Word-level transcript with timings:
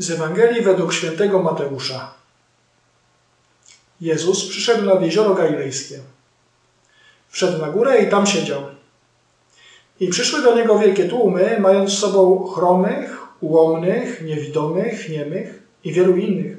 Z 0.00 0.10
Ewangelii 0.10 0.62
według 0.62 0.92
świętego 0.92 1.42
Mateusza. 1.42 2.14
Jezus 4.00 4.48
przyszedł 4.48 4.84
nad 4.84 5.02
jezioro 5.02 5.34
galilejskie. 5.34 5.98
Wszedł 7.28 7.58
na 7.58 7.70
górę 7.70 8.02
i 8.02 8.10
tam 8.10 8.26
siedział. 8.26 8.62
I 10.00 10.08
przyszły 10.08 10.42
do 10.42 10.54
niego 10.56 10.78
wielkie 10.78 11.08
tłumy, 11.08 11.56
mając 11.60 11.90
z 11.90 11.98
sobą 11.98 12.46
chromych, 12.54 13.18
ułomnych, 13.40 14.22
niewidomych, 14.24 15.08
niemych 15.08 15.62
i 15.84 15.92
wielu 15.92 16.16
innych. 16.16 16.56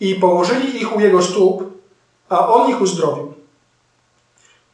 I 0.00 0.14
położyli 0.14 0.76
ich 0.76 0.96
u 0.96 1.00
jego 1.00 1.22
stóp, 1.22 1.80
a 2.28 2.48
on 2.48 2.70
ich 2.70 2.80
uzdrowił. 2.80 3.34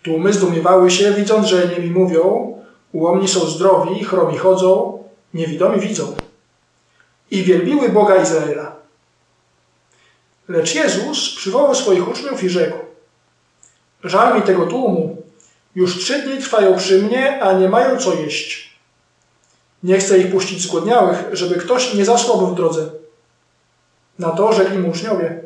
Tłumy 0.03 0.33
zdumiewały 0.33 0.91
się, 0.91 1.13
widząc, 1.13 1.47
że 1.47 1.69
niemi 1.69 1.91
mówią, 1.91 2.55
ułomni 2.93 3.29
są 3.29 3.41
zdrowi, 3.41 4.05
chromi 4.05 4.39
chodzą, 4.39 4.99
niewidomi 5.35 5.81
widzą 5.81 6.26
i 7.31 7.43
wielbiły 7.45 7.89
Boga 7.89 8.23
Izraela. 8.23 8.77
Lecz 10.49 10.75
Jezus 10.75 11.35
przywołał 11.37 11.75
swoich 11.75 12.09
uczniów 12.09 12.45
i 12.45 12.49
rzekł: 12.49 12.79
Żal 14.05 14.37
mi 14.37 14.43
tego 14.43 14.67
tłumu. 14.67 15.23
Już 15.75 15.99
trzy 15.99 16.23
dni 16.23 16.39
trwają 16.39 16.77
przy 16.77 17.03
mnie, 17.03 17.43
a 17.43 17.53
nie 17.53 17.69
mają 17.69 17.99
co 17.99 18.15
jeść. 18.15 18.77
Nie 19.83 19.99
chcę 19.99 20.19
ich 20.19 20.31
puścić 20.31 20.63
zgłodniałych, 20.63 21.25
żeby 21.33 21.55
ktoś 21.55 21.95
nie 21.95 22.05
zasłabł 22.05 22.47
w 22.47 22.55
drodze. 22.55 22.91
Na 24.19 24.31
to 24.31 24.53
rzekli 24.53 24.79
mu 24.79 24.91
uczniowie: 24.91 25.41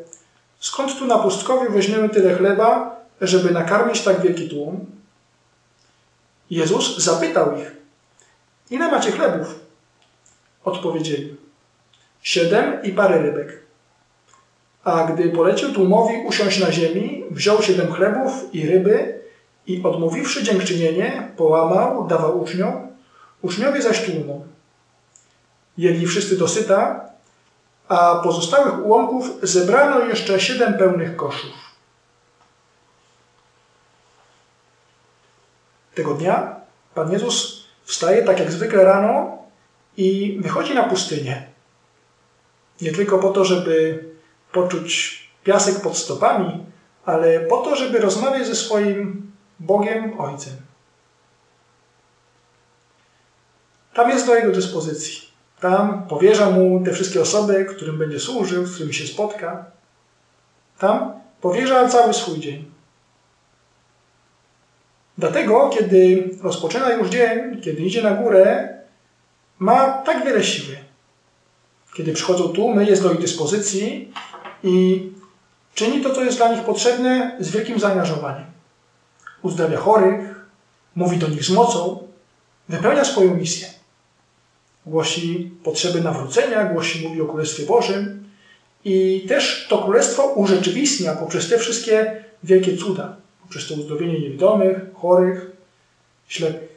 Skąd 0.60 0.98
tu 0.98 1.06
na 1.06 1.18
pustkowiu 1.18 1.72
weźmiemy 1.72 2.08
tyle 2.08 2.34
chleba, 2.34 2.96
żeby 3.20 3.50
nakarmić 3.50 4.00
tak 4.00 4.20
wielki 4.20 4.48
tłum? 4.48 4.86
Jezus 6.50 6.98
zapytał 6.98 7.58
ich: 7.58 7.72
Ile 8.70 8.90
macie 8.90 9.12
chlebów? 9.12 9.54
Odpowiedzieli: 10.64 11.36
siedem 12.22 12.82
i 12.82 12.92
parę 12.92 13.22
rybek. 13.22 13.60
A 14.84 15.04
gdy 15.04 15.30
polecił 15.30 15.72
tłumowi 15.72 16.14
usiąść 16.26 16.60
na 16.60 16.72
ziemi, 16.72 17.24
wziął 17.30 17.62
siedem 17.62 17.92
chlebów 17.92 18.32
i 18.54 18.66
ryby 18.66 19.20
i 19.66 19.82
odmówiwszy 19.82 20.42
dziękczynienie, 20.42 21.32
połamał, 21.36 22.06
dawał 22.06 22.40
uczniom, 22.40 22.88
uczniowie 23.42 23.82
zaś 23.82 24.04
tłumom. 24.04 24.42
Jedli 25.78 26.06
wszyscy 26.06 26.36
dosyta, 26.36 27.10
a 27.88 28.20
pozostałych 28.24 28.86
ułomków 28.86 29.30
zebrano 29.42 30.00
jeszcze 30.00 30.40
siedem 30.40 30.74
pełnych 30.74 31.16
koszów. 31.16 31.50
Tego 35.94 36.14
dnia 36.14 36.60
Pan 36.94 37.12
Jezus 37.12 37.64
wstaje 37.84 38.22
tak 38.22 38.38
jak 38.38 38.52
zwykle 38.52 38.84
rano 38.84 39.38
i 39.96 40.38
wychodzi 40.40 40.74
na 40.74 40.82
pustynię. 40.82 41.49
Nie 42.80 42.92
tylko 42.92 43.18
po 43.18 43.30
to, 43.30 43.44
żeby 43.44 44.04
poczuć 44.52 45.20
piasek 45.44 45.80
pod 45.80 45.96
stopami, 45.96 46.64
ale 47.04 47.40
po 47.40 47.56
to, 47.56 47.76
żeby 47.76 47.98
rozmawiać 47.98 48.46
ze 48.46 48.54
swoim 48.54 49.32
Bogiem 49.60 50.20
Ojcem. 50.20 50.56
Tam 53.94 54.10
jest 54.10 54.26
do 54.26 54.34
jego 54.34 54.52
dyspozycji. 54.52 55.30
Tam 55.60 56.06
powierza 56.08 56.50
mu 56.50 56.84
te 56.84 56.92
wszystkie 56.92 57.20
osoby, 57.20 57.64
którym 57.64 57.98
będzie 57.98 58.20
służył, 58.20 58.66
z 58.66 58.74
którymi 58.74 58.94
się 58.94 59.06
spotka. 59.06 59.64
Tam 60.78 61.20
powierza 61.40 61.88
cały 61.88 62.14
swój 62.14 62.40
dzień. 62.40 62.70
Dlatego, 65.18 65.68
kiedy 65.68 66.30
rozpoczyna 66.42 66.92
już 66.92 67.08
dzień, 67.08 67.60
kiedy 67.60 67.82
idzie 67.82 68.02
na 68.02 68.10
górę, 68.10 68.78
ma 69.58 69.88
tak 69.92 70.24
wiele 70.24 70.44
siły. 70.44 70.89
Kiedy 71.94 72.12
przychodzą 72.12 72.48
tłumy, 72.48 72.84
jest 72.84 73.02
do 73.02 73.12
ich 73.12 73.20
dyspozycji 73.20 74.12
i 74.62 75.06
czyni 75.74 76.02
to, 76.02 76.14
co 76.14 76.24
jest 76.24 76.36
dla 76.36 76.54
nich 76.54 76.64
potrzebne 76.64 77.36
z 77.40 77.50
wielkim 77.50 77.80
zaangażowaniem. 77.80 78.46
Uzdrawia 79.42 79.78
chorych, 79.78 80.40
mówi 80.94 81.18
do 81.18 81.28
nich 81.28 81.44
z 81.44 81.50
mocą, 81.50 82.08
wypełnia 82.68 83.04
swoją 83.04 83.34
misję. 83.34 83.68
Głosi 84.86 85.50
potrzeby 85.64 86.00
nawrócenia, 86.00 86.64
głosi, 86.64 87.08
mówi 87.08 87.20
o 87.20 87.26
Królestwie 87.26 87.66
Bożym 87.66 88.30
i 88.84 89.26
też 89.28 89.66
to 89.68 89.78
Królestwo 89.78 90.22
urzeczywistnia 90.26 91.12
poprzez 91.14 91.48
te 91.48 91.58
wszystkie 91.58 92.24
wielkie 92.42 92.76
cuda, 92.76 93.16
poprzez 93.42 93.68
to 93.68 93.74
uzdrowienie 93.74 94.20
niewidomych, 94.20 94.76
chorych, 94.94 95.50
ślepych. 96.28 96.70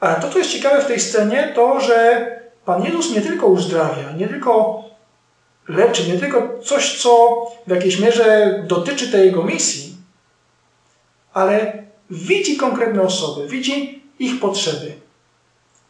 Ale 0.00 0.20
to, 0.20 0.30
co 0.30 0.38
jest 0.38 0.50
ciekawe 0.50 0.82
w 0.82 0.86
tej 0.86 1.00
scenie, 1.00 1.52
to, 1.54 1.80
że 1.80 2.26
Pan 2.66 2.84
Jezus 2.84 3.10
nie 3.10 3.22
tylko 3.22 3.46
uzdrawia, 3.46 4.12
nie 4.12 4.28
tylko 4.28 4.84
leczy, 5.68 6.08
nie 6.08 6.18
tylko 6.18 6.58
coś, 6.64 7.02
co 7.02 7.42
w 7.66 7.70
jakiejś 7.70 7.98
mierze 8.00 8.58
dotyczy 8.66 9.10
tej 9.10 9.26
Jego 9.26 9.44
misji, 9.44 9.96
ale 11.32 11.84
widzi 12.10 12.56
konkretne 12.56 13.02
osoby, 13.02 13.48
widzi 13.48 14.02
ich 14.18 14.40
potrzeby. 14.40 14.92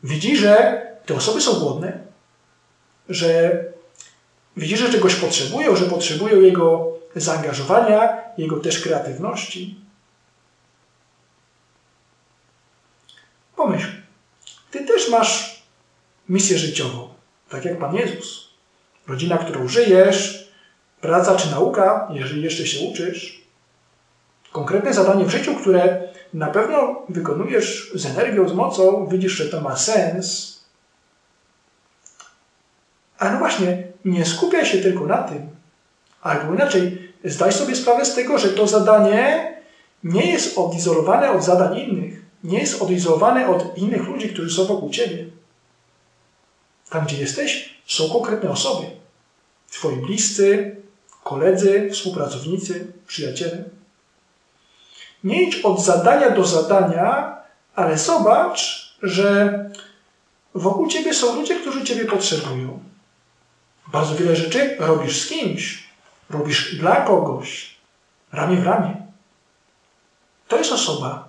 Widzi, 0.03 0.37
że 0.37 0.83
te 1.07 1.15
osoby 1.15 1.41
są 1.41 1.61
głodne, 1.61 1.99
że 3.09 3.61
widzi, 4.57 4.77
że 4.77 4.93
czegoś 4.93 5.15
potrzebują, 5.15 5.77
że 5.77 5.85
potrzebują 5.85 6.41
Jego 6.41 6.93
zaangażowania, 7.15 8.19
Jego 8.39 8.57
też 8.57 8.81
kreatywności. 8.81 9.81
Pomyśl, 13.57 13.89
Ty 14.71 14.85
też 14.85 15.09
masz 15.09 15.56
misję 16.29 16.59
życiową, 16.59 17.09
tak 17.49 17.65
jak 17.65 17.79
Pan 17.79 17.95
Jezus. 17.95 18.51
Rodzina, 19.09 19.39
którą 19.39 19.69
żyjesz, 19.69 20.53
praca 21.01 21.37
czy 21.37 21.51
nauka, 21.51 22.09
jeżeli 22.13 22.43
jeszcze 22.43 22.67
się 22.67 22.89
uczysz. 22.89 23.43
Konkretne 24.53 24.95
zadanie 24.95 25.25
w 25.25 25.31
życiu, 25.31 25.55
które 25.55 26.09
na 26.35 26.47
pewno 26.47 27.03
wykonujesz 27.09 27.91
z 27.95 28.07
energią, 28.07 28.49
z 28.49 28.53
mocą, 28.53 29.07
widzisz, 29.07 29.33
że 29.33 29.47
to 29.47 29.61
ma 29.61 29.77
sens. 29.77 30.57
Ale 33.19 33.33
no 33.33 33.39
właśnie, 33.39 33.87
nie 34.05 34.25
skupiaj 34.25 34.67
się 34.67 34.79
tylko 34.79 35.07
na 35.07 35.19
tym. 35.19 35.49
Albo 36.23 36.55
inaczej, 36.55 37.13
zdaj 37.25 37.53
sobie 37.53 37.77
sprawę 37.77 38.05
z 38.05 38.15
tego, 38.15 38.39
że 38.39 38.49
to 38.49 38.67
zadanie 38.67 39.55
nie 40.05 40.33
jest 40.33 40.59
odizolowane 40.59 41.31
od 41.31 41.45
zadań 41.45 41.79
innych. 41.79 42.23
Nie 42.45 42.59
jest 42.59 42.83
odizolowane 42.83 43.49
od 43.49 43.79
innych 43.79 44.09
ludzi, 44.09 44.29
którzy 44.29 44.57
są 44.57 44.65
wokół 44.65 44.91
ciebie. 44.91 45.25
Tam, 46.91 47.07
gdzie 47.07 47.17
jesteś, 47.17 47.75
są 47.87 48.09
konkretne 48.09 48.51
osoby. 48.51 48.87
Twoi 49.71 49.97
bliscy, 49.97 50.77
koledzy, 51.25 51.91
współpracownicy, 51.93 52.87
przyjaciele. 53.07 53.65
Nie 55.25 55.43
idź 55.43 55.57
od 55.57 55.85
zadania 55.85 56.31
do 56.31 56.45
zadania, 56.45 57.37
ale 57.75 57.99
zobacz, 57.99 58.91
że 59.03 59.59
wokół 60.55 60.89
ciebie 60.89 61.15
są 61.15 61.37
ludzie, 61.37 61.61
którzy 61.61 61.85
ciebie 61.85 62.05
potrzebują. 62.05 62.81
Bardzo 63.87 64.15
wiele 64.15 64.37
rzeczy 64.37 64.77
robisz 64.79 65.23
z 65.23 65.29
kimś, 65.29 65.89
robisz 66.31 66.77
dla 66.77 66.97
kogoś, 66.97 67.77
ramię 68.33 68.57
w 68.57 68.67
ramię. 68.67 69.07
To 70.49 70.57
jest 70.57 70.73
osoba 70.73 71.29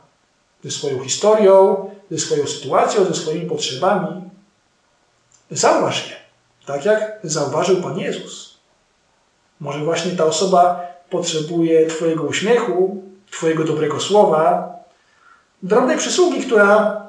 ze 0.63 0.71
swoją 0.71 1.03
historią, 1.03 1.89
ze 2.11 2.19
swoją 2.19 2.47
sytuacją, 2.47 3.05
ze 3.05 3.13
swoimi 3.13 3.49
potrzebami. 3.49 4.21
Zauważ 5.51 6.09
je, 6.09 6.15
tak 6.65 6.85
jak 6.85 7.19
zauważył 7.23 7.81
Pan 7.81 7.99
Jezus. 7.99 8.57
Może 9.59 9.79
właśnie 9.79 10.11
ta 10.11 10.25
osoba 10.25 10.81
potrzebuje 11.09 11.87
Twojego 11.87 12.23
uśmiechu, 12.23 13.03
Twojego 13.31 13.63
dobrego 13.63 13.99
słowa, 13.99 14.73
drobnej 15.63 15.97
przysługi, 15.97 16.41
która 16.41 17.01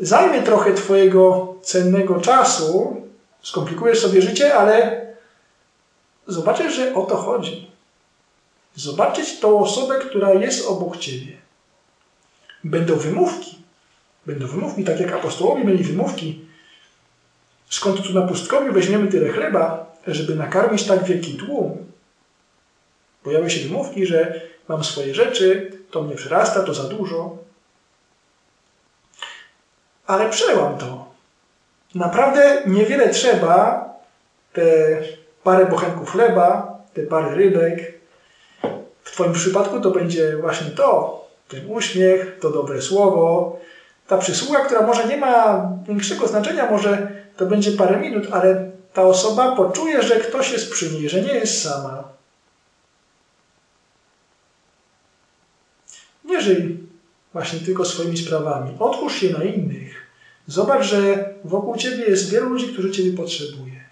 zajmie 0.00 0.42
trochę 0.42 0.74
Twojego 0.74 1.54
cennego 1.62 2.20
czasu, 2.20 2.96
skomplikujesz 3.42 4.00
sobie 4.00 4.22
życie, 4.22 4.54
ale 4.54 5.06
zobaczysz, 6.26 6.74
że 6.74 6.94
o 6.94 7.02
to 7.02 7.16
chodzi. 7.16 7.70
Zobaczyć 8.74 9.40
tą 9.40 9.58
osobę, 9.58 9.98
która 9.98 10.34
jest 10.34 10.66
obok 10.68 10.96
Ciebie. 10.96 11.32
Będą 12.64 12.96
wymówki. 12.96 13.58
Będą 14.26 14.46
wymówki, 14.46 14.84
tak 14.84 15.00
jak 15.00 15.12
apostołowie 15.12 15.64
mieli 15.64 15.84
wymówki 15.84 16.49
Skąd 17.70 18.06
tu 18.06 18.12
na 18.12 18.22
pustkowiu 18.22 18.72
weźmiemy 18.72 19.08
tyle 19.08 19.28
chleba, 19.28 19.86
żeby 20.06 20.34
nakarmić 20.34 20.86
tak 20.86 21.04
wielki 21.04 21.34
tłum? 21.34 21.86
Pojawią 23.22 23.48
się 23.48 23.68
wymówki, 23.68 24.06
że 24.06 24.40
mam 24.68 24.84
swoje 24.84 25.14
rzeczy, 25.14 25.72
to 25.90 26.02
mnie 26.02 26.16
przyrasta, 26.16 26.62
to 26.62 26.74
za 26.74 26.84
dużo. 26.84 27.36
Ale 30.06 30.30
przełam 30.30 30.78
to. 30.78 31.10
Naprawdę 31.94 32.62
niewiele 32.66 33.08
trzeba, 33.08 33.88
te 34.52 34.98
parę 35.42 35.66
bochenków 35.66 36.10
chleba, 36.10 36.78
te 36.94 37.02
parę 37.02 37.34
rybek. 37.34 37.94
W 39.02 39.10
Twoim 39.10 39.32
przypadku 39.32 39.80
to 39.80 39.90
będzie 39.90 40.36
właśnie 40.36 40.70
to, 40.70 41.20
ten 41.48 41.70
uśmiech, 41.70 42.38
to 42.40 42.50
dobre 42.50 42.82
słowo, 42.82 43.58
ta 44.08 44.18
przysługa, 44.18 44.64
która 44.64 44.86
może 44.86 45.06
nie 45.06 45.16
ma 45.16 45.68
większego 45.88 46.26
znaczenia, 46.26 46.70
może 46.70 47.19
to 47.40 47.46
będzie 47.46 47.72
parę 47.72 48.00
minut, 48.00 48.26
ale 48.32 48.70
ta 48.92 49.02
osoba 49.02 49.56
poczuje, 49.56 50.02
że 50.02 50.20
ktoś 50.20 50.52
jest 50.52 50.70
przy 50.72 50.90
niej, 50.90 51.08
że 51.08 51.22
nie 51.22 51.34
jest 51.34 51.62
sama. 51.62 52.08
Nie 56.24 56.40
żyj 56.40 56.78
właśnie 57.32 57.60
tylko 57.60 57.84
swoimi 57.84 58.18
sprawami. 58.18 58.76
Otwórz 58.78 59.14
się 59.14 59.30
na 59.30 59.44
innych. 59.44 60.06
Zobacz, 60.46 60.84
że 60.84 61.34
wokół 61.44 61.76
ciebie 61.76 62.04
jest 62.04 62.30
wielu 62.30 62.48
ludzi, 62.48 62.72
którzy 62.72 62.90
ciebie 62.90 63.16
potrzebuje. 63.16 63.84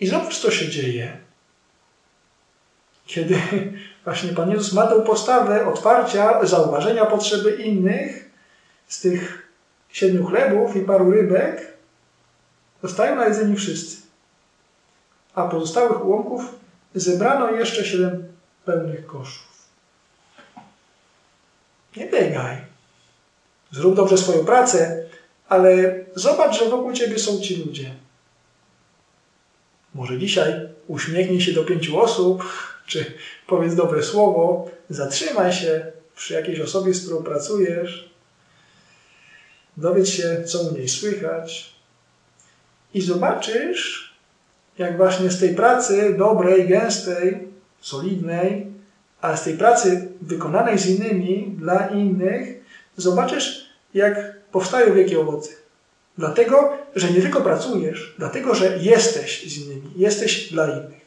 I 0.00 0.06
zobacz, 0.06 0.38
co 0.38 0.50
się 0.50 0.68
dzieje. 0.68 1.18
Kiedy 3.06 3.38
właśnie 4.04 4.32
Pan 4.32 4.50
Jezus 4.50 4.72
ma 4.72 4.86
tę 4.86 5.02
postawę 5.02 5.66
otwarcia, 5.66 6.46
zauważenia 6.46 7.06
potrzeby 7.06 7.50
innych 7.50 8.30
z 8.88 9.00
tych 9.00 9.48
siedmiu 9.88 10.26
chlebów 10.26 10.76
i 10.76 10.80
paru 10.80 11.10
rybek, 11.10 11.75
zostają 12.82 13.16
na 13.16 13.26
jedzeniu 13.28 13.56
wszyscy. 13.56 13.96
A 15.34 15.48
pozostałych 15.48 16.04
ułomków 16.04 16.42
zebrano 16.94 17.50
jeszcze 17.50 17.84
siedem 17.84 18.28
pełnych 18.64 19.06
koszów. 19.06 19.46
Nie 21.96 22.06
biegaj. 22.06 22.56
Zrób 23.72 23.96
dobrze 23.96 24.18
swoją 24.18 24.44
pracę, 24.44 25.06
ale 25.48 25.94
zobacz, 26.14 26.58
że 26.58 26.70
wokół 26.70 26.92
ciebie 26.92 27.18
są 27.18 27.40
ci 27.40 27.56
ludzie. 27.56 27.94
Może 29.94 30.18
dzisiaj 30.18 30.68
uśmiechnij 30.86 31.40
się 31.40 31.52
do 31.52 31.64
pięciu 31.64 32.00
osób, 32.00 32.44
czy 32.86 33.04
powiedz 33.46 33.74
dobre 33.74 34.02
słowo, 34.02 34.70
zatrzymaj 34.90 35.52
się 35.52 35.92
przy 36.16 36.34
jakiejś 36.34 36.60
osobie, 36.60 36.94
z 36.94 37.02
którą 37.02 37.22
pracujesz, 37.22 38.10
dowiedz 39.76 40.08
się, 40.08 40.44
co 40.44 40.60
u 40.60 40.72
niej 40.72 40.88
słychać 40.88 41.75
i 42.96 43.02
zobaczysz, 43.02 44.14
jak 44.78 44.96
właśnie 44.96 45.30
z 45.30 45.40
tej 45.40 45.54
pracy 45.54 46.14
dobrej, 46.18 46.68
gęstej, 46.68 47.48
solidnej, 47.80 48.66
ale 49.20 49.36
z 49.36 49.42
tej 49.42 49.54
pracy 49.54 50.08
wykonanej 50.22 50.78
z 50.78 50.86
innymi, 50.86 51.54
dla 51.58 51.86
innych, 51.86 52.64
zobaczysz, 52.96 53.66
jak 53.94 54.36
powstają 54.52 54.94
wielkie 54.94 55.20
owoce. 55.20 55.50
Dlatego, 56.18 56.78
że 56.94 57.10
nie 57.10 57.20
tylko 57.20 57.40
pracujesz, 57.40 58.14
dlatego, 58.18 58.54
że 58.54 58.78
jesteś 58.78 59.52
z 59.52 59.58
innymi, 59.58 59.90
jesteś 59.96 60.52
dla 60.52 60.66
innych. 60.66 61.05